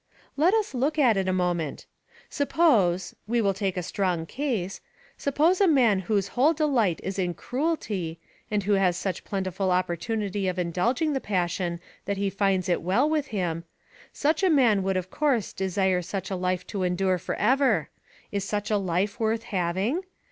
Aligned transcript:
"Let 0.35 0.55
us 0.55 0.73
look 0.73 0.97
at 0.97 1.15
it 1.15 1.27
a 1.27 1.31
moment. 1.31 1.85
Suppose 2.27 3.13
we 3.27 3.39
will 3.39 3.53
take 3.53 3.77
a 3.77 3.83
strong 3.83 4.25
case 4.25 4.81
suppose 5.15 5.61
a 5.61 5.67
man 5.67 5.99
whose 5.99 6.29
whole 6.29 6.53
delight 6.53 6.99
is 7.03 7.19
in 7.19 7.35
cruelty, 7.35 8.19
and 8.49 8.63
who 8.63 8.71
has 8.73 8.97
such 8.97 9.23
plentiful 9.23 9.69
opportunity 9.69 10.47
of 10.47 10.57
indulging 10.57 11.13
the 11.13 11.21
passion 11.21 11.79
that 12.05 12.17
he 12.17 12.31
finds 12.31 12.67
it 12.67 12.81
well 12.81 13.07
with 13.07 13.27
him 13.27 13.63
such 14.11 14.41
a 14.41 14.49
man 14.49 14.81
would 14.81 14.97
of 14.97 15.11
course 15.11 15.53
desire 15.53 16.01
such 16.01 16.31
a 16.31 16.35
life 16.35 16.65
to 16.65 16.81
endure 16.81 17.19
for 17.19 17.35
ever: 17.35 17.91
is 18.31 18.43
such 18.43 18.71
a 18.71 18.77
life 18.77 19.19
worth 19.19 19.43
having? 19.43 20.01